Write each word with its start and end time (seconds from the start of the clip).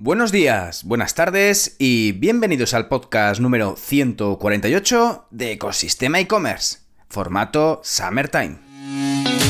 Buenos 0.00 0.30
días, 0.30 0.84
buenas 0.84 1.16
tardes 1.16 1.74
y 1.80 2.12
bienvenidos 2.12 2.72
al 2.72 2.86
podcast 2.86 3.40
número 3.40 3.74
148 3.74 5.26
de 5.32 5.50
Ecosistema 5.50 6.20
e-commerce, 6.20 6.78
formato 7.08 7.80
Summertime. 7.82 9.47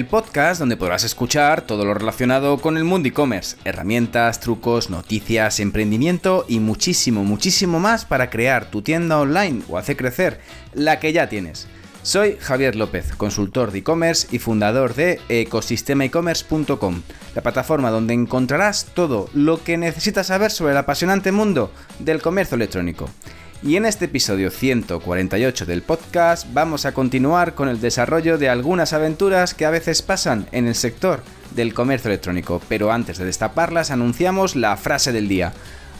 El 0.00 0.06
podcast 0.06 0.60
donde 0.60 0.78
podrás 0.78 1.04
escuchar 1.04 1.60
todo 1.60 1.84
lo 1.84 1.92
relacionado 1.92 2.56
con 2.56 2.78
el 2.78 2.84
mundo 2.84 3.06
e-commerce, 3.06 3.58
herramientas, 3.64 4.40
trucos, 4.40 4.88
noticias, 4.88 5.60
emprendimiento 5.60 6.46
y 6.48 6.58
muchísimo, 6.58 7.22
muchísimo 7.22 7.80
más 7.80 8.06
para 8.06 8.30
crear 8.30 8.70
tu 8.70 8.80
tienda 8.80 9.18
online 9.18 9.60
o 9.68 9.76
hacer 9.76 9.98
crecer 9.98 10.40
la 10.72 10.98
que 11.00 11.12
ya 11.12 11.28
tienes. 11.28 11.68
Soy 12.02 12.38
Javier 12.40 12.76
López, 12.76 13.14
consultor 13.14 13.72
de 13.72 13.80
e-commerce 13.80 14.26
y 14.30 14.38
fundador 14.38 14.94
de 14.94 15.20
ecosistemaecommerce.com, 15.28 17.02
la 17.34 17.42
plataforma 17.42 17.90
donde 17.90 18.14
encontrarás 18.14 18.86
todo 18.94 19.28
lo 19.34 19.62
que 19.62 19.76
necesitas 19.76 20.28
saber 20.28 20.50
sobre 20.50 20.72
el 20.72 20.78
apasionante 20.78 21.30
mundo 21.30 21.70
del 21.98 22.22
comercio 22.22 22.54
electrónico. 22.54 23.10
Y 23.62 23.76
en 23.76 23.84
este 23.84 24.06
episodio 24.06 24.50
148 24.50 25.66
del 25.66 25.82
podcast 25.82 26.46
vamos 26.54 26.86
a 26.86 26.92
continuar 26.92 27.54
con 27.54 27.68
el 27.68 27.78
desarrollo 27.78 28.38
de 28.38 28.48
algunas 28.48 28.94
aventuras 28.94 29.52
que 29.52 29.66
a 29.66 29.70
veces 29.70 30.00
pasan 30.00 30.46
en 30.50 30.66
el 30.66 30.74
sector 30.74 31.22
del 31.54 31.74
comercio 31.74 32.08
electrónico. 32.08 32.62
Pero 32.70 32.90
antes 32.90 33.18
de 33.18 33.26
destaparlas 33.26 33.90
anunciamos 33.90 34.56
la 34.56 34.78
frase 34.78 35.12
del 35.12 35.28
día. 35.28 35.52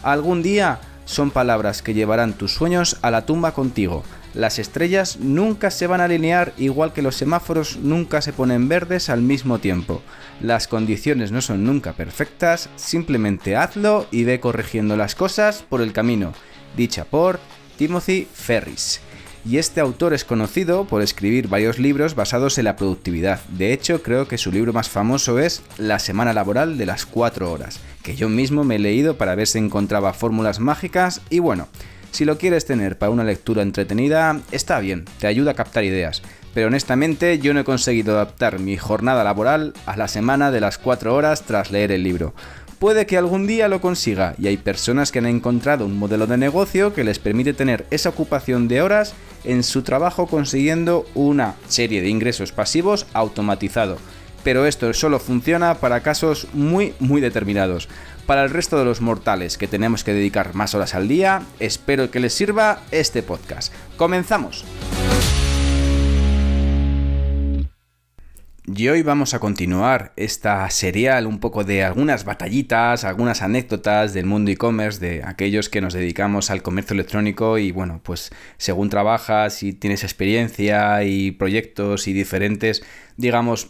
Algún 0.03 0.43
día 0.43 0.81
son 1.05 1.31
palabras 1.31 1.83
que 1.83 1.93
llevarán 1.93 2.33
tus 2.33 2.55
sueños 2.55 2.97
a 3.03 3.11
la 3.11 3.27
tumba 3.27 3.53
contigo. 3.53 4.05
Las 4.33 4.59
estrellas 4.59 5.19
nunca 5.21 5.71
se 5.71 5.87
van 5.87 6.01
a 6.01 6.05
alinear 6.05 6.55
igual 6.57 6.95
que 6.95 7.03
los 7.03 7.17
semáforos 7.17 7.77
nunca 7.77 8.23
se 8.23 8.33
ponen 8.33 8.69
verdes 8.69 9.11
al 9.11 9.21
mismo 9.21 9.59
tiempo. 9.59 10.01
Las 10.41 10.67
condiciones 10.67 11.31
no 11.31 11.43
son 11.43 11.65
nunca 11.65 11.93
perfectas, 11.93 12.71
simplemente 12.77 13.57
hazlo 13.57 14.07
y 14.11 14.25
ve 14.25 14.41
corrigiendo 14.41 14.97
las 14.97 15.15
cosas 15.15 15.63
por 15.69 15.83
el 15.83 15.93
camino 15.93 16.33
dicha 16.77 17.05
por 17.05 17.41
Timothy 17.77 18.27
Ferris. 18.33 19.01
Y 19.45 19.57
este 19.57 19.81
autor 19.81 20.13
es 20.13 20.25
conocido 20.25 20.85
por 20.85 21.01
escribir 21.01 21.49
varios 21.49 21.79
libros 21.79 22.15
basados 22.15 22.59
en 22.59 22.67
la 22.67 22.77
productividad. 22.77 23.41
De 23.49 23.73
hecho, 23.73 24.03
creo 24.03 24.29
que 24.29 24.37
su 24.37 24.53
libro 24.53 24.75
más 24.75 24.91
famoso 24.91 25.39
es 25.39 25.63
La 25.79 25.99
semana 25.99 26.35
laboral 26.35 26.77
de 26.77 26.85
las 26.85 27.07
4 27.07 27.51
horas, 27.51 27.81
que 28.03 28.17
yo 28.17 28.29
mismo 28.29 28.65
me 28.65 28.77
he 28.77 28.79
leído 28.79 29.17
para 29.17 29.35
ver 29.35 29.47
si 29.47 29.57
encontraba 29.57 30.13
fórmulas 30.13 30.61
mágicas 30.61 31.23
y 31.31 31.39
bueno, 31.39 31.69
si 32.11 32.25
lo 32.25 32.37
quieres 32.39 32.67
tener 32.67 32.99
para 32.99 33.13
una 33.13 33.25
lectura 33.25 33.63
entretenida, 33.63 34.41
está 34.51 34.79
bien, 34.81 35.07
te 35.21 35.27
ayuda 35.27 35.53
a 35.53 35.55
captar 35.55 35.85
ideas. 35.85 36.23
Pero 36.53 36.67
honestamente 36.67 37.39
yo 37.39 37.55
no 37.55 37.61
he 37.61 37.65
conseguido 37.65 38.15
adaptar 38.15 38.59
mi 38.59 38.77
jornada 38.77 39.23
laboral 39.23 39.73
a 39.87 39.97
la 39.97 40.09
semana 40.09 40.51
de 40.51 40.61
las 40.61 40.77
4 40.77 41.15
horas 41.15 41.43
tras 41.43 41.71
leer 41.71 41.93
el 41.93 42.03
libro. 42.03 42.35
Puede 42.81 43.05
que 43.05 43.19
algún 43.19 43.47
día 43.47 43.69
lo 43.69 43.83
consiga 43.83 44.35
y 44.39 44.47
hay 44.47 44.57
personas 44.57 45.13
que 45.13 45.19
han 45.19 45.27
encontrado 45.27 45.85
un 45.85 45.99
modelo 45.99 46.27
de 46.27 46.39
negocio 46.39 46.95
que 46.95 47.05
les 47.05 47.19
permite 47.19 47.53
tener 47.53 47.85
esa 47.91 48.09
ocupación 48.09 48.69
de 48.69 48.81
horas 48.81 49.13
en 49.45 49.65
su 49.65 49.83
trabajo 49.83 50.27
consiguiendo 50.27 51.05
una 51.15 51.57
serie 51.69 52.01
de 52.01 52.09
ingresos 52.09 52.53
pasivos 52.53 53.07
automatizado. 53.13 53.99
Pero 54.45 54.65
esto 54.65 54.95
solo 54.95 55.21
funciona 55.21 55.75
para 55.75 56.01
casos 56.01 56.49
muy 56.55 56.95
muy 57.01 57.21
determinados. 57.21 57.87
Para 58.25 58.45
el 58.45 58.51
resto 58.51 58.79
de 58.79 58.87
los 58.87 59.03
mortales 59.03 59.59
que 59.59 59.69
tenemos 59.69 60.03
que 60.03 60.15
dedicar 60.15 60.55
más 60.55 60.75
horas 60.75 60.95
al 60.95 61.07
día, 61.07 61.43
espero 61.59 62.11
que 62.11 62.21
les 62.21 62.33
sirva 62.33 62.81
este 62.93 63.23
podcast. 63.23 63.75
¡Comenzamos! 63.99 64.65
Y 68.67 68.89
hoy 68.89 69.03
vamos 69.03 69.33
a 69.33 69.39
continuar 69.39 70.13
esta 70.17 70.69
serial 70.69 71.27
un 71.27 71.41
poco 71.41 71.65
de 71.65 71.83
algunas 71.83 72.25
batallitas, 72.25 73.05
algunas 73.05 73.41
anécdotas 73.41 74.13
del 74.13 74.27
mundo 74.27 74.51
e-commerce, 74.51 75.01
de 75.01 75.23
aquellos 75.25 75.71
que 75.71 75.81
nos 75.81 75.95
dedicamos 75.95 76.51
al 76.51 76.63
comercio 76.63 76.93
electrónico 76.93 77.57
y 77.57 77.73
bueno, 77.73 78.03
pues 78.05 78.31
según 78.59 78.91
trabajas 78.91 79.63
y 79.63 79.73
tienes 79.73 80.05
experiencia 80.05 81.03
y 81.05 81.31
proyectos 81.31 82.07
y 82.07 82.13
diferentes 82.13 82.83
digamos, 83.21 83.69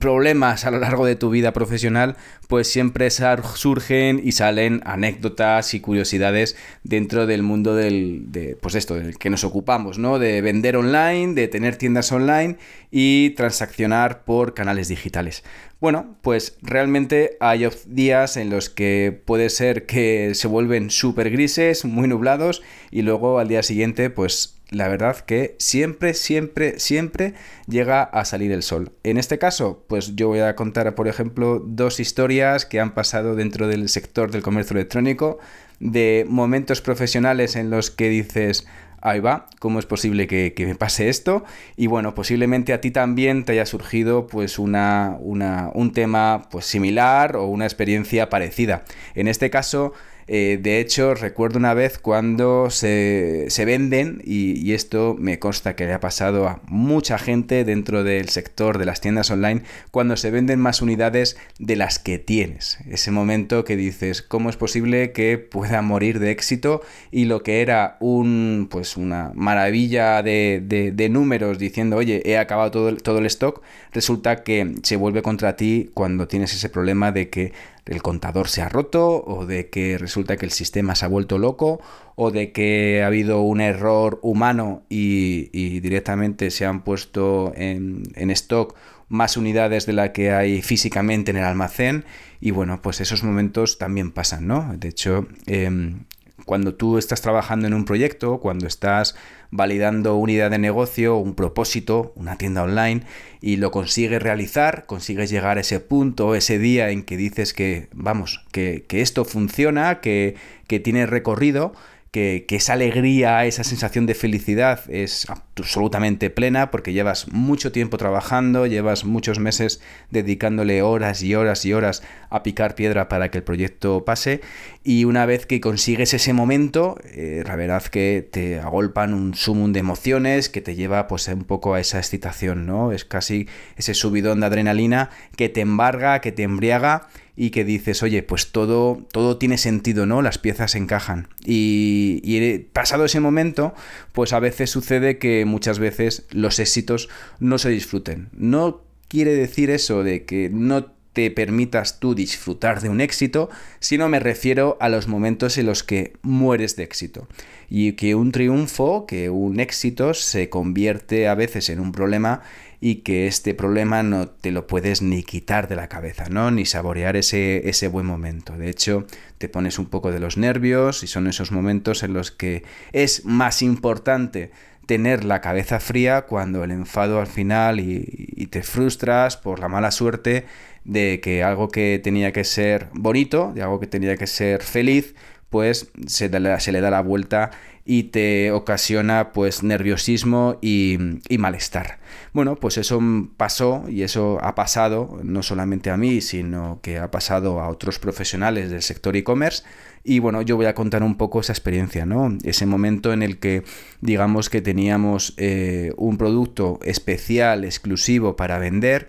problemas 0.00 0.64
a 0.64 0.70
lo 0.70 0.80
largo 0.80 1.06
de 1.06 1.14
tu 1.14 1.30
vida 1.30 1.52
profesional, 1.52 2.16
pues 2.48 2.68
siempre 2.68 3.08
surgen 3.10 4.20
y 4.22 4.32
salen 4.32 4.82
anécdotas 4.84 5.74
y 5.74 5.80
curiosidades 5.80 6.56
dentro 6.82 7.26
del 7.26 7.42
mundo 7.42 7.76
del, 7.76 8.32
de, 8.32 8.56
pues 8.60 8.74
esto, 8.74 8.94
del 8.94 9.18
que 9.18 9.30
nos 9.30 9.44
ocupamos, 9.44 9.98
¿no? 9.98 10.18
De 10.18 10.40
vender 10.42 10.76
online, 10.76 11.34
de 11.34 11.48
tener 11.48 11.76
tiendas 11.76 12.10
online 12.10 12.56
y 12.90 13.30
transaccionar 13.30 14.24
por 14.24 14.52
canales 14.52 14.88
digitales. 14.88 15.44
Bueno, 15.80 16.16
pues 16.22 16.58
realmente 16.62 17.36
hay 17.40 17.68
días 17.86 18.36
en 18.36 18.50
los 18.50 18.68
que 18.68 19.20
puede 19.24 19.48
ser 19.48 19.86
que 19.86 20.34
se 20.34 20.48
vuelven 20.48 20.90
súper 20.90 21.30
grises, 21.30 21.84
muy 21.84 22.08
nublados 22.08 22.62
y 22.90 23.02
luego 23.02 23.38
al 23.38 23.48
día 23.48 23.62
siguiente 23.62 24.10
pues 24.10 24.61
la 24.72 24.88
verdad 24.88 25.18
que 25.18 25.54
siempre, 25.58 26.14
siempre, 26.14 26.78
siempre 26.78 27.34
llega 27.66 28.02
a 28.02 28.24
salir 28.24 28.52
el 28.52 28.62
sol. 28.62 28.92
En 29.02 29.18
este 29.18 29.38
caso, 29.38 29.84
pues 29.86 30.16
yo 30.16 30.28
voy 30.28 30.40
a 30.40 30.56
contar, 30.56 30.94
por 30.94 31.08
ejemplo, 31.08 31.62
dos 31.64 32.00
historias 32.00 32.66
que 32.66 32.80
han 32.80 32.94
pasado 32.94 33.34
dentro 33.34 33.68
del 33.68 33.88
sector 33.88 34.30
del 34.30 34.42
comercio 34.42 34.74
electrónico, 34.74 35.38
de 35.78 36.24
momentos 36.28 36.80
profesionales 36.80 37.56
en 37.56 37.70
los 37.70 37.90
que 37.90 38.08
dices, 38.08 38.66
ahí 39.02 39.20
va, 39.20 39.46
¿cómo 39.58 39.78
es 39.78 39.86
posible 39.86 40.26
que, 40.26 40.54
me 40.58 40.74
pase 40.74 41.08
esto? 41.08 41.44
Y 41.76 41.88
bueno, 41.88 42.14
posiblemente 42.14 42.72
a 42.72 42.80
ti 42.80 42.90
también 42.90 43.44
te 43.44 43.52
haya 43.52 43.66
surgido 43.66 44.26
pues 44.26 44.58
una, 44.58 45.16
una, 45.20 45.70
un 45.74 45.92
tema 45.92 46.48
pues 46.50 46.66
similar 46.66 47.36
o 47.36 47.46
una 47.46 47.64
experiencia 47.64 48.30
parecida. 48.30 48.84
En 49.14 49.28
este 49.28 49.50
caso, 49.50 49.92
eh, 50.26 50.58
de 50.60 50.80
hecho, 50.80 51.14
recuerdo 51.14 51.58
una 51.58 51.74
vez 51.74 51.98
cuando 51.98 52.70
se, 52.70 53.48
venden, 53.66 54.22
y, 54.24 54.72
esto 54.72 55.16
me 55.18 55.38
consta 55.38 55.76
que 55.76 55.86
le 55.86 55.92
ha 55.92 56.00
pasado 56.00 56.48
a 56.48 56.60
mucha 56.66 57.18
gente 57.18 57.64
dentro 57.64 58.04
del 58.04 58.28
sector 58.28 58.78
de 58.78 58.86
las 58.86 59.00
tiendas 59.00 59.30
online, 59.30 59.62
cuando 59.90 60.16
se 60.16 60.30
venden 60.30 60.60
más 60.60 60.80
unidades 60.80 61.36
de 61.58 61.76
las 61.76 61.98
que 61.98 62.18
tienes. 62.18 62.78
Ese 62.88 63.10
momento 63.10 63.64
que 63.64 63.76
dices, 63.76 64.22
¿cómo 64.22 64.48
es 64.48 64.56
posible 64.56 65.12
que 65.12 65.38
pueda 65.38 65.82
morir 65.82 66.18
de 66.18 66.30
éxito? 66.30 66.82
Y 67.10 67.26
lo 67.26 67.42
que 67.42 67.60
era 67.60 67.96
un, 68.00 68.68
pues 68.70 68.96
una 68.96 69.32
maravilla 69.34 70.22
de, 70.22 71.08
números 71.10 71.58
diciendo, 71.58 71.96
oye, 71.96 72.22
he 72.24 72.38
acabado 72.38 72.70
todo 72.70 72.96
todo 72.96 73.18
el 73.18 73.26
stock, 73.26 73.62
resulta 73.92 74.42
que 74.42 74.74
se 74.82 74.96
vuelve 74.96 75.22
contra 75.22 75.56
ti 75.56 75.90
cuando 75.94 76.28
tienes 76.28 76.54
ese 76.54 76.68
problema 76.68 77.12
de 77.12 77.28
que 77.28 77.52
el 77.86 78.02
contador 78.02 78.48
se 78.48 78.62
ha 78.62 78.68
roto 78.68 79.24
o 79.24 79.46
de 79.46 79.68
que 79.68 79.98
resulta 79.98 80.36
que 80.36 80.46
el 80.46 80.52
sistema 80.52 80.94
se 80.94 81.04
ha 81.04 81.08
vuelto 81.08 81.38
loco 81.38 81.80
o 82.14 82.30
de 82.30 82.52
que 82.52 83.02
ha 83.02 83.06
habido 83.06 83.40
un 83.40 83.60
error 83.60 84.20
humano 84.22 84.82
y, 84.88 85.80
directamente 85.80 86.50
se 86.50 86.64
han 86.64 86.84
puesto 86.84 87.52
en, 87.56 88.30
stock 88.30 88.76
más 89.08 89.36
unidades 89.36 89.84
de 89.84 89.92
la 89.92 90.12
que 90.12 90.32
hay 90.32 90.62
físicamente 90.62 91.32
en 91.32 91.36
el 91.36 91.44
almacén. 91.44 92.04
Y 92.40 92.50
bueno 92.50 92.80
pues 92.82 93.00
esos 93.00 93.24
momentos 93.24 93.78
también 93.78 94.12
pasan 94.12 94.46
no 94.46 94.74
de 94.76 94.88
hecho 94.88 95.26
em, 95.46 96.04
cuando 96.44 96.74
tú 96.74 96.98
estás 96.98 97.20
trabajando 97.20 97.66
en 97.66 97.74
un 97.74 97.84
proyecto, 97.84 98.38
cuando 98.38 98.66
estás 98.66 99.14
validando 99.52 100.16
una 100.16 100.32
idea 100.32 100.48
de 100.48 100.58
negocio, 100.58 101.18
un 101.18 101.34
propósito, 101.34 102.12
una 102.16 102.36
tienda 102.36 102.64
online, 102.64 103.02
y 103.40 103.56
lo 103.58 103.70
consigues 103.70 104.20
realizar, 104.22 104.86
consigues 104.86 105.30
llegar 105.30 105.58
a 105.58 105.60
ese 105.60 105.78
punto, 105.78 106.34
ese 106.34 106.58
día 106.58 106.90
en 106.90 107.04
que 107.04 107.18
dices 107.18 107.52
que, 107.52 107.88
vamos, 107.92 108.44
que, 108.50 108.84
que 108.88 109.02
esto 109.02 109.24
funciona, 109.26 110.00
que, 110.00 110.36
que 110.66 110.80
tiene 110.80 111.04
recorrido, 111.04 111.74
que, 112.12 112.44
esa 112.50 112.74
alegría, 112.74 113.46
esa 113.46 113.64
sensación 113.64 114.04
de 114.04 114.14
felicidad 114.14 114.80
es 114.90 115.30
absolutamente 115.30 116.28
plena 116.28 116.70
porque 116.70 116.92
llevas 116.92 117.28
mucho 117.28 117.72
tiempo 117.72 117.96
trabajando, 117.96 118.66
llevas 118.66 119.06
muchos 119.06 119.38
meses 119.38 119.80
dedicándole 120.10 120.82
horas 120.82 121.22
y 121.22 121.34
horas 121.34 121.64
y 121.64 121.72
horas 121.72 122.02
a 122.28 122.42
picar 122.42 122.74
piedra 122.74 123.08
para 123.08 123.30
que 123.30 123.38
el 123.38 123.44
proyecto 123.44 124.04
pase 124.04 124.42
y 124.84 125.06
una 125.06 125.24
vez 125.24 125.46
que 125.46 125.62
consigues 125.62 126.12
ese 126.12 126.34
momento, 126.34 126.98
eh, 127.14 127.44
la 127.46 127.56
verdad 127.56 127.82
que 127.84 128.28
te 128.30 128.60
agolpan 128.60 129.14
un 129.14 129.34
sumum 129.34 129.72
de 129.72 129.80
emociones 129.80 130.50
que 130.50 130.60
te 130.60 130.74
lleva 130.74 131.08
pues 131.08 131.28
un 131.28 131.44
poco 131.44 131.72
a 131.72 131.80
esa 131.80 131.96
excitación, 131.96 132.66
¿no? 132.66 132.92
Es 132.92 133.06
casi 133.06 133.48
ese 133.78 133.94
subidón 133.94 134.40
de 134.40 134.46
adrenalina 134.46 135.08
que 135.34 135.48
te 135.48 135.62
embarga, 135.62 136.20
que 136.20 136.30
te 136.30 136.42
embriaga 136.42 137.08
y 137.36 137.50
que 137.50 137.64
dices, 137.64 138.02
oye, 138.02 138.22
pues 138.22 138.52
todo, 138.52 139.06
todo 139.10 139.38
tiene 139.38 139.58
sentido, 139.58 140.06
¿no? 140.06 140.22
Las 140.22 140.38
piezas 140.38 140.74
encajan. 140.74 141.28
Y, 141.44 142.20
y, 142.24 142.58
pasado 142.58 143.04
ese 143.04 143.20
momento, 143.20 143.74
pues 144.12 144.32
a 144.32 144.40
veces 144.40 144.70
sucede 144.70 145.18
que 145.18 145.44
muchas 145.44 145.78
veces 145.78 146.26
los 146.30 146.58
éxitos 146.58 147.08
no 147.40 147.58
se 147.58 147.70
disfruten. 147.70 148.28
No 148.32 148.82
quiere 149.08 149.34
decir 149.34 149.70
eso 149.70 150.02
de 150.02 150.24
que 150.24 150.50
no 150.50 150.92
te 151.12 151.30
permitas 151.30 152.00
tú 152.00 152.14
disfrutar 152.14 152.80
de 152.80 152.88
un 152.88 153.00
éxito, 153.00 153.50
sino 153.80 154.08
me 154.08 154.18
refiero 154.18 154.76
a 154.80 154.88
los 154.88 155.08
momentos 155.08 155.58
en 155.58 155.66
los 155.66 155.82
que 155.82 156.14
mueres 156.22 156.76
de 156.76 156.84
éxito. 156.84 157.28
Y 157.68 157.92
que 157.92 158.14
un 158.14 158.32
triunfo, 158.32 159.06
que 159.06 159.30
un 159.30 159.60
éxito 159.60 160.14
se 160.14 160.48
convierte 160.48 161.28
a 161.28 161.34
veces 161.34 161.68
en 161.68 161.80
un 161.80 161.92
problema 161.92 162.42
y 162.80 162.96
que 162.96 163.28
este 163.28 163.54
problema 163.54 164.02
no 164.02 164.28
te 164.28 164.50
lo 164.50 164.66
puedes 164.66 165.02
ni 165.02 165.22
quitar 165.22 165.68
de 165.68 165.76
la 165.76 165.88
cabeza, 165.88 166.28
¿no? 166.28 166.50
Ni 166.50 166.66
saborear 166.66 167.16
ese, 167.16 167.68
ese 167.68 167.86
buen 167.86 168.06
momento. 168.06 168.56
De 168.56 168.68
hecho, 168.68 169.06
te 169.38 169.48
pones 169.48 169.78
un 169.78 169.86
poco 169.86 170.10
de 170.10 170.18
los 170.18 170.36
nervios 170.36 171.04
y 171.04 171.06
son 171.06 171.28
esos 171.28 171.52
momentos 171.52 172.02
en 172.02 172.12
los 172.12 172.32
que 172.32 172.64
es 172.92 173.24
más 173.24 173.62
importante 173.62 174.50
tener 174.86 175.24
la 175.24 175.40
cabeza 175.40 175.80
fría 175.80 176.22
cuando 176.22 176.64
el 176.64 176.70
enfado 176.70 177.20
al 177.20 177.26
final 177.26 177.80
y, 177.80 178.48
te 178.50 178.62
frustras 178.62 179.38
por 179.38 179.60
la 179.60 179.68
mala 179.68 179.90
suerte 179.90 180.44
de 180.84 181.20
que 181.20 181.42
algo 181.42 181.68
que 181.68 182.00
tenía 182.02 182.32
que 182.32 182.44
ser 182.44 182.88
bonito, 182.92 183.52
de 183.54 183.62
algo 183.62 183.80
que 183.80 183.86
tenía 183.86 184.16
que 184.16 184.26
ser 184.26 184.62
feliz, 184.62 185.14
pues 185.52 185.90
se, 186.06 186.30
le 186.30 186.80
da 186.80 186.90
la 186.90 187.02
vuelta 187.02 187.50
y 187.84 188.04
te 188.04 188.52
ocasiona 188.52 189.32
pues 189.32 189.62
nerviosismo 189.62 190.56
y, 190.62 190.96
malestar. 191.38 191.98
Bueno, 192.32 192.56
pues 192.56 192.78
eso 192.78 193.00
pasó 193.36 193.84
y 193.86 194.02
eso 194.02 194.38
ha 194.40 194.54
pasado 194.54 195.20
no 195.22 195.42
solamente 195.42 195.90
a 195.90 195.98
mí, 195.98 196.22
sino 196.22 196.80
que 196.82 196.98
ha 196.98 197.10
pasado 197.10 197.60
a 197.60 197.68
otros 197.68 197.98
profesionales 197.98 198.70
del 198.70 198.80
sector 198.80 199.14
e-commerce. 199.14 199.64
Y 200.04 200.20
bueno, 200.20 200.40
yo 200.40 200.56
voy 200.56 200.66
a 200.66 200.74
contar 200.74 201.02
un 201.02 201.16
poco 201.16 201.40
esa 201.40 201.52
experiencia, 201.52 202.06
¿no? 202.06 202.36
Ese 202.44 202.64
momento 202.64 203.12
en 203.12 203.22
el 203.22 203.38
que 203.38 203.62
digamos 204.00 204.48
que 204.48 204.62
teníamos 204.62 205.34
eh, 205.36 205.92
un 205.98 206.16
producto 206.16 206.80
especial, 206.82 207.64
exclusivo 207.64 208.36
para 208.36 208.58
vender 208.58 209.08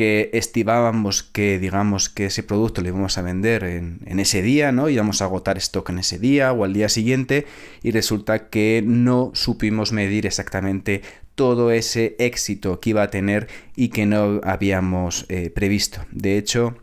que 0.00 0.30
estimábamos 0.32 1.22
que, 1.22 1.58
digamos, 1.58 2.08
que 2.08 2.24
ese 2.24 2.42
producto 2.42 2.80
lo 2.80 2.88
íbamos 2.88 3.18
a 3.18 3.22
vender 3.22 3.64
en, 3.64 4.00
en, 4.06 4.18
ese 4.18 4.40
día, 4.40 4.72
¿no? 4.72 4.88
Íbamos 4.88 5.20
a 5.20 5.26
agotar 5.26 5.58
stock 5.58 5.90
en 5.90 5.98
ese 5.98 6.18
día 6.18 6.54
o 6.54 6.64
al 6.64 6.72
día 6.72 6.88
siguiente 6.88 7.44
y 7.82 7.90
resulta 7.90 8.48
que 8.48 8.82
no 8.82 9.30
supimos 9.34 9.92
medir 9.92 10.24
exactamente 10.24 11.02
todo 11.34 11.70
ese 11.70 12.16
éxito 12.18 12.80
que 12.80 12.88
iba 12.88 13.02
a 13.02 13.10
tener 13.10 13.48
y 13.76 13.90
que 13.90 14.06
no 14.06 14.40
habíamos 14.42 15.26
eh, 15.28 15.50
previsto. 15.50 16.06
De 16.10 16.38
hecho, 16.38 16.78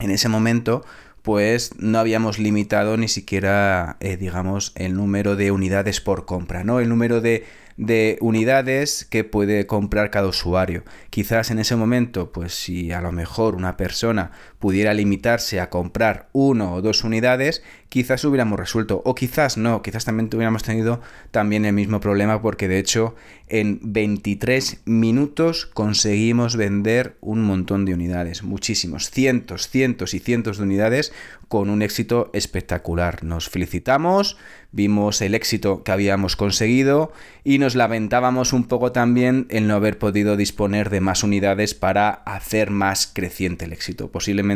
en 0.00 0.10
ese 0.10 0.30
momento 0.30 0.82
pues 1.20 1.72
no 1.78 1.98
habíamos 1.98 2.38
limitado 2.38 2.96
ni 2.96 3.08
siquiera, 3.08 3.98
eh, 4.00 4.16
digamos, 4.16 4.72
el 4.76 4.94
número 4.94 5.36
de 5.36 5.50
unidades 5.50 6.00
por 6.00 6.24
compra, 6.24 6.64
¿no? 6.64 6.80
El 6.80 6.88
número 6.88 7.20
de 7.20 7.44
de 7.76 8.18
unidades 8.20 9.04
que 9.04 9.24
puede 9.24 9.66
comprar 9.66 10.10
cada 10.10 10.28
usuario. 10.28 10.84
Quizás 11.10 11.50
en 11.50 11.58
ese 11.58 11.76
momento, 11.76 12.32
pues 12.32 12.54
si 12.54 12.92
a 12.92 13.00
lo 13.00 13.12
mejor 13.12 13.54
una 13.54 13.76
persona 13.76 14.32
pudiera 14.66 14.94
limitarse 14.94 15.60
a 15.60 15.70
comprar 15.70 16.28
uno 16.32 16.74
o 16.74 16.82
dos 16.82 17.04
unidades, 17.04 17.62
quizás 17.88 18.24
hubiéramos 18.24 18.58
resuelto 18.58 19.00
o 19.04 19.14
quizás 19.14 19.56
no, 19.56 19.80
quizás 19.80 20.04
también 20.04 20.28
hubiéramos 20.34 20.64
tenido 20.64 21.00
también 21.30 21.64
el 21.64 21.72
mismo 21.72 22.00
problema 22.00 22.42
porque 22.42 22.66
de 22.66 22.80
hecho 22.80 23.14
en 23.46 23.78
23 23.80 24.82
minutos 24.86 25.66
conseguimos 25.66 26.56
vender 26.56 27.16
un 27.20 27.42
montón 27.42 27.84
de 27.84 27.94
unidades, 27.94 28.42
muchísimos, 28.42 29.10
cientos, 29.10 29.68
cientos 29.68 30.14
y 30.14 30.18
cientos 30.18 30.58
de 30.58 30.64
unidades 30.64 31.12
con 31.46 31.70
un 31.70 31.80
éxito 31.80 32.30
espectacular. 32.32 33.22
Nos 33.22 33.48
felicitamos, 33.48 34.36
vimos 34.72 35.22
el 35.22 35.36
éxito 35.36 35.84
que 35.84 35.92
habíamos 35.92 36.34
conseguido 36.34 37.12
y 37.44 37.58
nos 37.58 37.76
lamentábamos 37.76 38.52
un 38.52 38.64
poco 38.64 38.90
también 38.90 39.46
el 39.48 39.68
no 39.68 39.76
haber 39.76 39.96
podido 39.96 40.36
disponer 40.36 40.90
de 40.90 41.00
más 41.00 41.22
unidades 41.22 41.74
para 41.74 42.10
hacer 42.10 42.70
más 42.70 43.06
creciente 43.06 43.66
el 43.66 43.72
éxito. 43.72 44.10
Posiblemente 44.10 44.55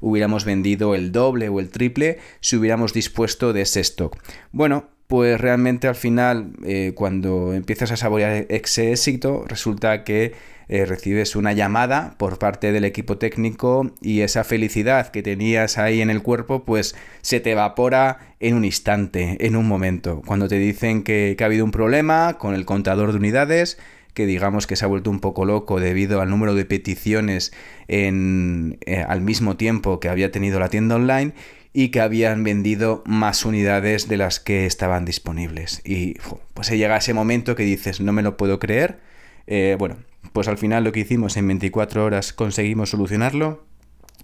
hubiéramos 0.00 0.44
vendido 0.44 0.94
el 0.94 1.10
doble 1.10 1.48
o 1.48 1.60
el 1.60 1.70
triple 1.70 2.18
si 2.40 2.56
hubiéramos 2.56 2.92
dispuesto 2.92 3.52
de 3.52 3.62
ese 3.62 3.80
stock. 3.80 4.16
Bueno, 4.52 4.90
pues 5.06 5.40
realmente 5.40 5.88
al 5.88 5.94
final, 5.94 6.52
eh, 6.64 6.92
cuando 6.94 7.52
empiezas 7.52 7.92
a 7.92 7.96
saborear 7.96 8.46
ese 8.48 8.92
éxito, 8.92 9.44
resulta 9.46 10.04
que 10.04 10.32
eh, 10.68 10.86
recibes 10.86 11.36
una 11.36 11.52
llamada 11.52 12.14
por 12.16 12.38
parte 12.38 12.72
del 12.72 12.86
equipo 12.86 13.18
técnico 13.18 13.90
y 14.00 14.20
esa 14.20 14.42
felicidad 14.42 15.08
que 15.08 15.22
tenías 15.22 15.76
ahí 15.76 16.00
en 16.00 16.08
el 16.08 16.22
cuerpo, 16.22 16.64
pues 16.64 16.94
se 17.20 17.40
te 17.40 17.52
evapora 17.52 18.34
en 18.40 18.54
un 18.54 18.64
instante, 18.64 19.36
en 19.40 19.56
un 19.56 19.68
momento. 19.68 20.22
Cuando 20.24 20.48
te 20.48 20.58
dicen 20.58 21.02
que, 21.02 21.36
ha 21.38 21.44
habido 21.44 21.66
un 21.66 21.72
problema 21.72 22.38
con 22.38 22.54
el 22.54 22.64
contador 22.64 23.12
de 23.12 23.18
unidades, 23.18 23.78
que 24.14 24.26
digamos 24.26 24.66
que 24.66 24.76
se 24.76 24.84
ha 24.84 24.88
vuelto 24.88 25.10
un 25.10 25.20
poco 25.20 25.44
loco 25.44 25.80
debido 25.80 26.20
al 26.20 26.30
número 26.30 26.54
de 26.54 26.64
peticiones 26.64 27.52
en, 27.88 28.78
eh, 28.86 29.04
al 29.06 29.20
mismo 29.20 29.56
tiempo 29.56 30.00
que 30.00 30.08
había 30.08 30.30
tenido 30.30 30.60
la 30.60 30.68
tienda 30.68 30.96
online 30.96 31.32
y 31.72 31.88
que 31.88 32.00
habían 32.00 32.44
vendido 32.44 33.02
más 33.06 33.44
unidades 33.44 34.08
de 34.08 34.18
las 34.18 34.40
que 34.40 34.66
estaban 34.66 35.04
disponibles. 35.04 35.80
Y 35.84 36.16
pues 36.54 36.66
se 36.66 36.76
llega 36.76 36.96
ese 36.96 37.14
momento 37.14 37.56
que 37.56 37.62
dices, 37.62 38.00
no 38.00 38.12
me 38.12 38.22
lo 38.22 38.36
puedo 38.36 38.58
creer. 38.58 39.00
Eh, 39.46 39.76
bueno, 39.78 39.96
pues 40.32 40.48
al 40.48 40.58
final 40.58 40.84
lo 40.84 40.92
que 40.92 41.00
hicimos 41.00 41.36
en 41.36 41.48
24 41.48 42.04
horas 42.04 42.32
conseguimos 42.32 42.90
solucionarlo. 42.90 43.64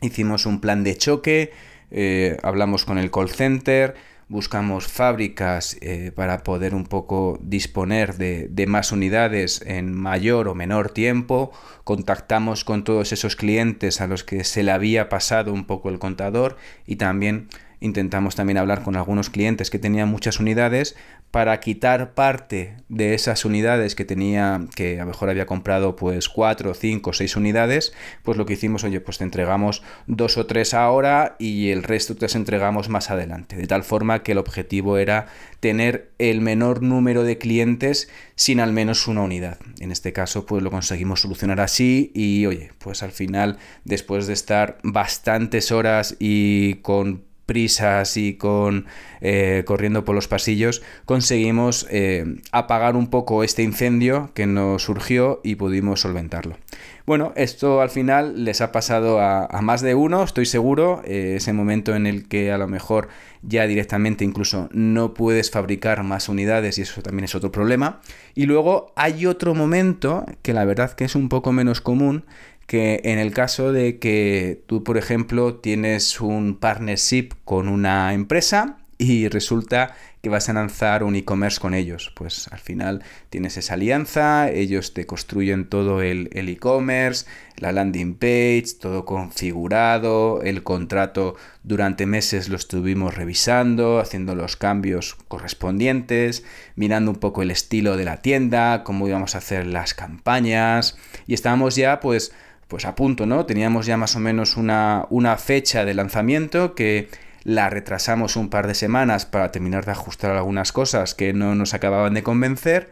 Hicimos 0.02 0.46
un 0.46 0.60
plan 0.60 0.84
de 0.84 0.96
choque, 0.96 1.52
eh, 1.90 2.36
hablamos 2.42 2.84
con 2.84 2.98
el 2.98 3.10
call 3.10 3.30
center, 3.30 3.94
buscamos 4.28 4.86
fábricas 4.86 5.78
eh, 5.80 6.12
para 6.14 6.44
poder 6.44 6.74
un 6.74 6.84
poco 6.84 7.38
disponer 7.42 8.16
de, 8.16 8.66
más 8.66 8.92
unidades 8.92 9.62
en 9.64 9.94
mayor 9.94 10.48
o 10.48 10.54
menor 10.54 10.90
tiempo, 10.90 11.50
contactamos 11.84 12.64
con 12.64 12.84
todos 12.84 13.12
esos 13.12 13.36
clientes 13.36 14.00
a 14.00 14.06
los 14.06 14.24
que 14.24 14.44
se 14.44 14.62
le 14.62 14.72
había 14.72 15.08
pasado 15.08 15.52
un 15.52 15.64
poco 15.64 15.88
el 15.88 15.98
contador 15.98 16.56
y 16.86 16.96
también 16.96 17.48
intentamos 17.80 18.34
también 18.34 18.58
hablar 18.58 18.82
con 18.82 18.96
algunos 18.96 19.30
clientes 19.30 19.70
que 19.70 19.78
tenían 19.78 20.08
muchas 20.08 20.40
unidades 20.40 20.96
para 21.30 21.60
quitar 21.60 22.14
parte 22.14 22.76
de 22.88 23.14
esas 23.14 23.44
unidades 23.44 23.94
que 23.94 24.06
tenía, 24.06 24.62
que 24.74 24.98
a 24.98 25.04
lo 25.04 25.10
mejor 25.10 25.28
había 25.28 25.44
comprado 25.44 25.94
pues 25.94 26.28
4, 26.28 26.72
5, 26.72 27.12
6 27.12 27.36
unidades, 27.36 27.92
pues 28.22 28.38
lo 28.38 28.46
que 28.46 28.54
hicimos, 28.54 28.82
oye, 28.84 29.00
pues 29.00 29.18
te 29.18 29.24
entregamos 29.24 29.82
dos 30.06 30.38
o 30.38 30.46
tres 30.46 30.72
ahora 30.72 31.36
y 31.38 31.68
el 31.68 31.82
resto 31.82 32.16
te 32.16 32.26
entregamos 32.34 32.88
más 32.88 33.10
adelante. 33.10 33.56
De 33.56 33.66
tal 33.66 33.84
forma 33.84 34.22
que 34.22 34.32
el 34.32 34.38
objetivo 34.38 34.96
era 34.96 35.26
tener 35.60 36.12
el 36.18 36.40
menor 36.40 36.82
número 36.82 37.24
de 37.24 37.36
clientes 37.36 38.08
sin 38.34 38.60
al 38.60 38.72
menos 38.72 39.06
una 39.06 39.22
unidad. 39.22 39.58
En 39.80 39.92
este 39.92 40.12
caso, 40.12 40.46
pues 40.46 40.62
lo 40.62 40.70
conseguimos 40.70 41.20
solucionar 41.20 41.60
así 41.60 42.10
y 42.14 42.46
oye, 42.46 42.72
pues 42.78 43.02
al 43.02 43.12
final, 43.12 43.58
después 43.84 44.26
de 44.26 44.32
estar 44.32 44.78
bastantes 44.82 45.72
horas 45.72 46.16
y 46.18 46.76
con 46.76 47.27
prisas 47.48 48.18
y 48.18 48.34
con 48.34 48.84
eh, 49.22 49.64
corriendo 49.66 50.04
por 50.04 50.14
los 50.14 50.28
pasillos, 50.28 50.82
conseguimos 51.06 51.86
eh, 51.90 52.36
apagar 52.52 52.94
un 52.94 53.08
poco 53.08 53.42
este 53.42 53.62
incendio 53.62 54.30
que 54.34 54.46
nos 54.46 54.82
surgió 54.84 55.40
y 55.42 55.54
pudimos 55.54 56.02
solventarlo. 56.02 56.58
Bueno, 57.06 57.32
esto 57.36 57.80
al 57.80 57.88
final 57.88 58.44
les 58.44 58.60
ha 58.60 58.70
pasado 58.70 59.18
a, 59.18 59.48
más 59.62 59.80
de 59.80 59.94
uno, 59.94 60.22
estoy 60.22 60.44
seguro, 60.44 61.00
eh, 61.06 61.36
ese 61.38 61.54
momento 61.54 61.96
en 61.96 62.06
el 62.06 62.28
que 62.28 62.52
a 62.52 62.58
lo 62.58 62.68
mejor 62.68 63.08
ya 63.40 63.66
directamente 63.66 64.26
incluso 64.26 64.68
no 64.72 65.14
puedes 65.14 65.50
fabricar 65.50 66.02
más 66.02 66.28
unidades 66.28 66.76
y 66.76 66.82
eso 66.82 67.00
también 67.00 67.24
es 67.24 67.34
otro 67.34 67.50
problema. 67.50 68.02
Y 68.34 68.44
luego 68.44 68.92
hay 68.94 69.24
otro 69.24 69.54
momento 69.54 70.26
que 70.42 70.52
la 70.52 70.66
verdad 70.66 70.92
que 70.92 71.06
es 71.06 71.14
un 71.14 71.30
poco 71.30 71.50
menos 71.50 71.80
común, 71.80 72.24
que 72.68 73.00
en 73.04 73.18
el 73.18 73.32
caso 73.32 73.72
de 73.72 73.98
que 73.98 74.62
tú, 74.66 74.84
por 74.84 74.98
ejemplo, 74.98 75.54
tienes 75.54 76.20
un 76.20 76.58
partnership 76.60 77.30
con 77.46 77.66
una 77.66 78.12
empresa 78.12 78.76
y 78.98 79.28
resulta 79.28 79.96
que 80.20 80.28
vas 80.28 80.50
a 80.50 80.52
lanzar 80.52 81.02
un 81.02 81.16
e-commerce 81.16 81.60
con 81.60 81.72
ellos. 81.72 82.12
Pues 82.14 82.46
al 82.48 82.58
final 82.58 83.02
tienes 83.30 83.56
esa 83.56 83.72
alianza, 83.72 84.50
ellos 84.50 84.92
te 84.92 85.06
construyen 85.06 85.70
todo 85.70 86.02
el 86.02 86.28
e-commerce, 86.34 87.24
la 87.56 87.72
landing 87.72 88.16
page, 88.16 88.74
todo 88.78 89.06
configurado, 89.06 90.42
el 90.42 90.62
contrato 90.62 91.36
durante 91.62 92.04
meses 92.04 92.50
lo 92.50 92.56
estuvimos 92.56 93.14
revisando, 93.14 93.98
haciendo 93.98 94.34
los 94.34 94.56
cambios 94.56 95.16
correspondientes, 95.28 96.44
mirando 96.76 97.12
un 97.12 97.18
poco 97.18 97.40
el 97.40 97.50
estilo 97.50 97.96
de 97.96 98.04
la 98.04 98.18
tienda, 98.18 98.84
cómo 98.84 99.08
íbamos 99.08 99.36
a 99.36 99.38
hacer 99.38 99.66
las 99.66 99.94
campañas 99.94 100.98
y 101.26 101.32
estábamos 101.32 101.76
ya 101.76 102.00
pues 102.00 102.34
pues 102.68 102.84
a 102.84 102.94
punto, 102.94 103.26
¿no? 103.26 103.46
Teníamos 103.46 103.86
ya 103.86 103.96
más 103.96 104.14
o 104.14 104.20
menos 104.20 104.56
una, 104.56 105.06
una 105.10 105.36
fecha 105.38 105.84
de 105.84 105.94
lanzamiento 105.94 106.74
que 106.74 107.08
la 107.44 107.70
retrasamos 107.70 108.36
un 108.36 108.50
par 108.50 108.66
de 108.66 108.74
semanas 108.74 109.24
para 109.24 109.50
terminar 109.50 109.86
de 109.86 109.92
ajustar 109.92 110.32
algunas 110.32 110.70
cosas 110.70 111.14
que 111.14 111.32
no 111.32 111.54
nos 111.54 111.72
acababan 111.72 112.12
de 112.14 112.22
convencer. 112.22 112.90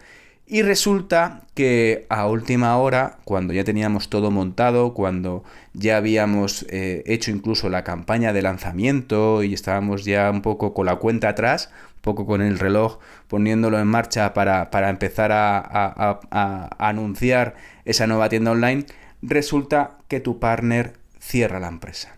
Y 0.49 0.63
resulta 0.63 1.43
que 1.55 2.07
a 2.09 2.27
última 2.29 2.77
hora, 2.79 3.19
cuando 3.25 3.53
ya 3.53 3.65
teníamos 3.65 4.09
todo 4.09 4.31
montado, 4.31 4.95
cuando 4.95 5.43
ya 5.75 5.97
habíamos 5.97 6.65
eh, 6.71 7.03
hecho 7.05 7.33
incluso 7.33 7.69
la 7.69 7.83
campaña 7.83 8.33
de 8.33 8.43
lanzamiento 8.43 9.43
y 9.43 9.53
estábamos 9.53 10.05
ya 10.05 10.31
un 10.31 10.43
poco 10.43 10.73
con 10.73 10.87
la 10.87 10.97
cuenta 10.97 11.31
atrás, 11.31 11.71
un 11.97 12.03
poco 12.03 12.27
con 12.27 12.43
el 12.43 12.61
reloj 12.61 12.99
poniéndolo 13.27 13.81
en 13.81 13.89
marcha 13.89 14.33
para, 14.35 14.89
empezar 14.89 15.33
a 15.33 16.21
anunciar 16.79 17.57
esa 17.85 18.07
nueva 18.07 18.29
tienda 18.29 18.53
online, 18.53 18.87
resulta 19.27 19.99
que 20.09 20.21
tu 20.21 20.39
partner 20.39 20.95
cierra 21.19 21.61
la 21.61 21.69
empresa. 21.69 22.17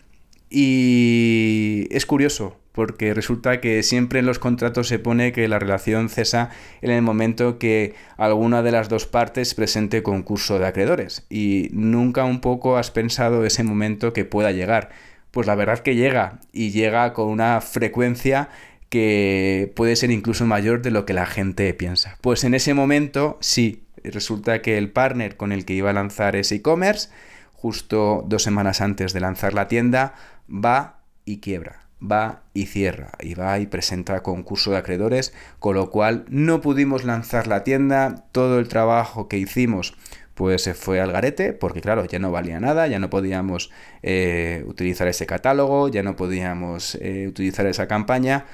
Y 0.49 1.87
es 1.91 2.05
curioso, 2.05 2.57
porque 2.71 3.13
resulta 3.13 3.61
que 3.61 3.83
siempre 3.83 4.19
en 4.19 4.25
los 4.25 4.39
contratos 4.39 4.87
se 4.87 4.99
pone 4.99 5.31
que 5.31 5.47
la 5.47 5.59
relación 5.59 6.09
cesa 6.09 6.49
en 6.81 6.91
el 6.91 7.01
momento 7.01 7.59
que 7.59 7.93
alguna 8.17 8.63
de 8.63 8.71
las 8.71 8.89
dos 8.89 9.05
partes 9.05 9.53
presente 9.53 10.01
concurso 10.01 10.59
de 10.59 10.67
acreedores. 10.67 11.25
Y 11.29 11.69
nunca 11.71 12.23
un 12.23 12.41
poco 12.41 12.77
has 12.77 12.89
pensado 12.89 13.45
ese 13.45 13.63
momento 13.63 14.13
que 14.13 14.25
pueda 14.25 14.51
llegar. 14.51 14.89
Pues 15.31 15.45
la 15.45 15.55
verdad 15.55 15.79
que 15.79 15.95
llega, 15.95 16.39
y 16.51 16.71
llega 16.71 17.13
con 17.13 17.27
una 17.27 17.61
frecuencia 17.61 18.49
que 18.89 19.71
puede 19.75 19.95
ser 19.95 20.09
incluso 20.09 20.45
mayor 20.45 20.81
de 20.81 20.91
lo 20.91 21.05
que 21.05 21.13
la 21.13 21.27
gente 21.27 21.71
piensa. 21.73 22.17
Pues 22.21 22.43
en 22.43 22.55
ese 22.55 22.73
momento 22.73 23.37
sí, 23.39 23.83
resulta 24.03 24.61
que 24.61 24.77
el 24.77 24.91
partner 24.91 25.37
con 25.37 25.51
el 25.51 25.65
que 25.65 25.73
iba 25.73 25.89
a 25.89 25.93
lanzar 25.93 26.35
ese 26.35 26.55
e-commerce, 26.55 27.09
justo 27.53 28.23
dos 28.27 28.43
semanas 28.43 28.81
antes 28.81 29.13
de 29.13 29.19
lanzar 29.19 29.53
la 29.53 29.67
tienda, 29.67 30.13
va 30.49 31.01
y 31.25 31.39
quiebra, 31.39 31.81
va 32.01 32.43
y 32.53 32.65
cierra, 32.65 33.11
y 33.19 33.33
va 33.33 33.59
y 33.59 33.67
presenta 33.67 34.23
concurso 34.23 34.71
de 34.71 34.77
acreedores, 34.77 35.33
con 35.59 35.75
lo 35.75 35.89
cual 35.89 36.25
no 36.29 36.61
pudimos 36.61 37.03
lanzar 37.03 37.47
la 37.47 37.63
tienda, 37.63 38.25
todo 38.31 38.59
el 38.59 38.67
trabajo 38.67 39.27
que 39.27 39.37
hicimos 39.37 39.95
pues 40.39 40.63
se 40.63 40.73
fue 40.73 41.01
al 41.01 41.11
garete, 41.11 41.51
porque 41.51 41.81
claro, 41.81 42.05
ya 42.05 42.17
no 42.17 42.31
valía 42.31 42.61
nada, 42.61 42.87
ya 42.87 42.97
no 42.97 43.09
podíamos 43.09 43.71
eh, 44.03 44.63
utilizar 44.67 45.09
ese 45.09 45.25
catálogo, 45.25 45.89
ya 45.89 46.01
no 46.01 46.15
podíamos 46.15 46.95
eh, 47.01 47.27
utilizar 47.27 47.65
esa 47.65 47.89
campaña, 47.89 48.45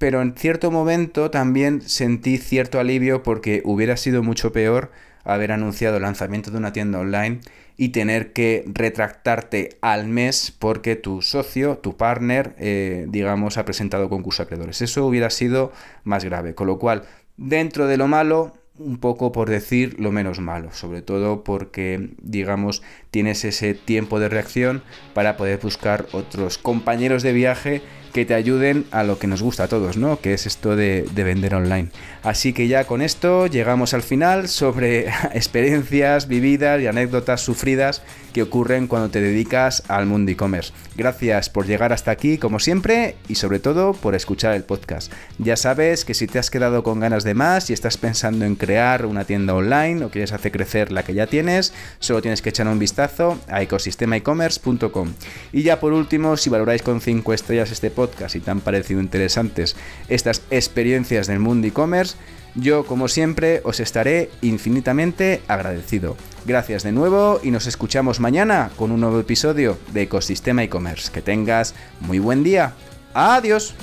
pero 0.00 0.22
en 0.22 0.34
cierto 0.34 0.70
momento 0.70 1.30
también 1.30 1.82
sentí 1.82 2.38
cierto 2.38 2.80
alivio 2.80 3.22
porque 3.22 3.60
hubiera 3.66 3.98
sido 3.98 4.22
mucho 4.22 4.50
peor 4.50 4.90
haber 5.24 5.52
anunciado 5.52 5.98
el 5.98 6.02
lanzamiento 6.04 6.50
de 6.50 6.56
una 6.56 6.72
tienda 6.72 7.00
online 7.00 7.40
y 7.76 7.90
tener 7.90 8.32
que 8.32 8.64
retractarte 8.66 9.76
al 9.82 10.08
mes 10.08 10.56
porque 10.58 10.96
tu 10.96 11.20
socio, 11.20 11.76
tu 11.76 11.98
partner, 11.98 12.54
eh, 12.58 13.04
digamos, 13.10 13.58
ha 13.58 13.66
presentado 13.66 14.08
concurso 14.08 14.42
acreedores. 14.42 14.80
Eso 14.80 15.04
hubiera 15.04 15.28
sido 15.28 15.70
más 16.04 16.24
grave. 16.24 16.54
Con 16.54 16.66
lo 16.66 16.78
cual, 16.78 17.02
dentro 17.36 17.86
de 17.86 17.98
lo 17.98 18.08
malo, 18.08 18.54
un 18.78 18.96
poco 18.96 19.32
por 19.32 19.50
decir 19.50 20.00
lo 20.00 20.12
menos 20.12 20.40
malo, 20.40 20.72
sobre 20.72 21.02
todo 21.02 21.44
porque, 21.44 22.08
digamos, 22.22 22.82
tienes 23.10 23.44
ese 23.44 23.74
tiempo 23.74 24.18
de 24.18 24.30
reacción 24.30 24.82
para 25.12 25.36
poder 25.36 25.58
buscar 25.58 26.06
otros 26.12 26.56
compañeros 26.56 27.22
de 27.22 27.34
viaje 27.34 27.82
que 28.12 28.24
te 28.24 28.34
ayuden 28.34 28.86
a 28.90 29.02
lo 29.04 29.18
que 29.18 29.26
nos 29.26 29.42
gusta 29.42 29.64
a 29.64 29.68
todos, 29.68 29.96
¿no? 29.96 30.20
Que 30.20 30.34
es 30.34 30.46
esto 30.46 30.76
de, 30.76 31.08
vender 31.14 31.54
online. 31.54 31.90
Así 32.22 32.52
que 32.52 32.66
ya 32.66 32.84
con 32.84 33.02
esto 33.02 33.46
llegamos 33.46 33.94
al 33.94 34.02
final 34.02 34.48
sobre 34.48 35.08
experiencias 35.32 36.28
vividas 36.28 36.80
y 36.80 36.86
anécdotas 36.86 37.42
sufridas 37.42 38.02
que 38.32 38.42
ocurren 38.42 38.86
cuando 38.86 39.10
te 39.10 39.20
dedicas 39.20 39.82
al 39.88 40.06
mundo 40.06 40.30
e-commerce. 40.30 40.72
Gracias 40.96 41.50
por 41.50 41.66
llegar 41.66 41.92
hasta 41.92 42.10
aquí, 42.10 42.38
como 42.38 42.60
siempre, 42.60 43.16
y 43.28 43.34
sobre 43.34 43.58
todo 43.58 43.92
por 43.92 44.14
escuchar 44.14 44.54
el 44.54 44.64
podcast. 44.64 45.12
Ya 45.38 45.56
sabes 45.56 46.04
que 46.04 46.14
si 46.14 46.26
te 46.26 46.38
has 46.38 46.50
quedado 46.50 46.82
con 46.82 47.00
ganas 47.00 47.24
de 47.24 47.34
más 47.34 47.70
y 47.70 47.72
estás 47.72 47.96
pensando 47.96 48.44
en 48.44 48.56
crear 48.56 49.06
una 49.06 49.24
tienda 49.24 49.54
online 49.54 50.04
o 50.04 50.10
quieres 50.10 50.32
hacer 50.32 50.52
crecer 50.52 50.92
la 50.92 51.02
que 51.02 51.14
ya 51.14 51.26
tienes, 51.26 51.72
solo 51.98 52.22
tienes 52.22 52.42
que 52.42 52.50
echar 52.50 52.68
un 52.68 52.78
vistazo 52.78 53.38
a 53.48 53.62
ecosistemaecommerce.com. 53.62 55.12
Y 55.52 55.62
ya 55.62 55.80
por 55.80 55.92
último, 55.92 56.36
si 56.36 56.50
valoráis 56.50 56.82
con 56.82 57.00
5 57.00 57.32
estrellas 57.32 57.70
este 57.70 57.90
podcast, 57.90 57.99
podcast 58.00 58.34
y 58.34 58.40
te 58.40 58.50
han 58.50 58.60
parecido 58.60 59.00
interesantes 59.00 59.76
estas 60.08 60.42
experiencias 60.50 61.26
del 61.26 61.38
mundo 61.38 61.66
e-commerce, 61.66 62.16
yo 62.54 62.84
como 62.84 63.08
siempre 63.08 63.60
os 63.64 63.78
estaré 63.78 64.30
infinitamente 64.40 65.42
agradecido. 65.48 66.16
Gracias 66.46 66.82
de 66.82 66.92
nuevo 66.92 67.40
y 67.42 67.50
nos 67.50 67.66
escuchamos 67.66 68.20
mañana 68.20 68.70
con 68.76 68.90
un 68.90 69.00
nuevo 69.00 69.20
episodio 69.20 69.78
de 69.92 70.02
Ecosistema 70.02 70.62
e-commerce. 70.64 71.12
Que 71.12 71.20
tengas 71.20 71.74
muy 72.00 72.18
buen 72.18 72.42
día. 72.42 72.72
Adiós. 73.12 73.74